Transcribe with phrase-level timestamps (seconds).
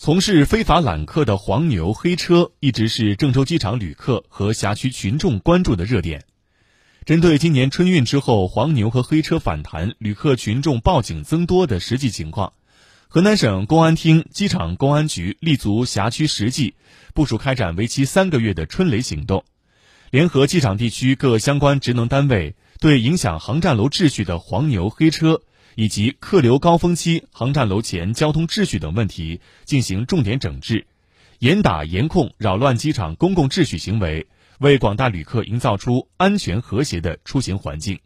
[0.00, 6.24] 从事非法揽客的黄牛黑车一直是郑州机场旅客和辖区群众关注的热点。
[7.04, 12.52] 针对今年春运之后黄牛和黑车反弹、旅客群众报警增多的实际情况，
[13.08, 16.74] 河南省公安厅机场公安局立足辖区实际，
[17.12, 19.44] 部署开展为期三个月的“春雷”行动，
[20.12, 25.42] 联合机场地区各相关职能单位，对影响航站楼秩序的黄牛黑车。
[25.78, 30.88] 以及客流高峰期航站楼前交通秩序等问题进行重点整治，
[31.38, 34.26] 严打严控扰乱机场公共秩序行为，
[34.58, 38.00] 为广大旅客营造出安全和谐的出行环境。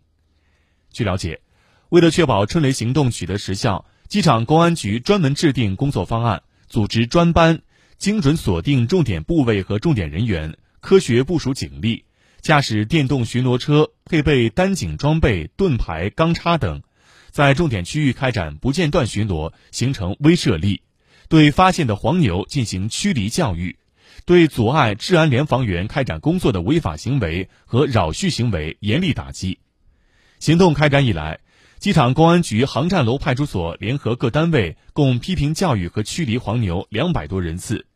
[0.90, 1.40] 据了解，
[1.88, 7.62] 为了确保春雷行动取得实效，机场公安局专门制定工作方案，组织专班，
[7.96, 12.04] 精准锁定重点部位和重点人员，科学部署警力，
[12.42, 16.82] 驾驶电动巡逻车，配备单警装备、盾牌、钢叉等。
[17.32, 20.82] 在重点区域开展不间断巡逻，形成威慑力；
[21.28, 23.76] 对发现的黄牛进行驱离教育；
[24.26, 29.58] 对阻碍治安联防员开展工作的违法行为和扰序行为严厉打击。
[30.40, 31.40] 行动开展以来，
[31.78, 37.86] 机场公安局航站楼派出所联合各单位共批评教育和驱离黄牛两百多人次，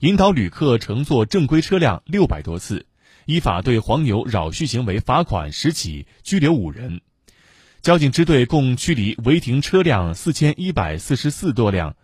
[0.00, 2.86] 引导旅客乘坐正规车辆六百多次，
[3.26, 7.02] 依法对黄牛扰序行为罚款十起，拘留五人。
[7.86, 11.94] 交警支队共驱离违停车辆四千一百四十四多辆，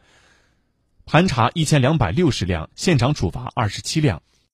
[1.07, 4.23] 盘查一千两百六十辆，现场处罚二十七辆。